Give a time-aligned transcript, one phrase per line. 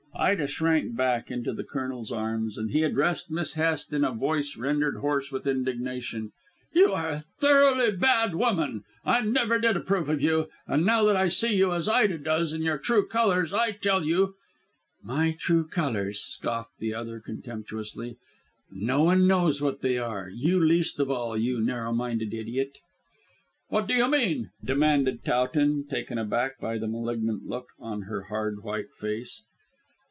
[0.13, 4.55] Ida shrank back into the Colonel's arms, and he addressed Miss Hest in a voice
[4.55, 6.31] rendered hoarse with indignation.
[6.73, 8.83] "You are a thoroughly bad woman.
[9.03, 12.53] I never did approve of you, and now that I see you, as Ida does,
[12.53, 14.35] in your true colours, I tell you"
[15.13, 18.17] "My true colours," scoffed the other contemptuously.
[18.71, 20.29] "No one knows what they are.
[20.29, 22.77] You least of all, you narrow minded idiot."
[23.69, 28.61] "What do you mean?" demanded Towton, taken aback by the malignant look on her hard
[28.61, 29.41] white face.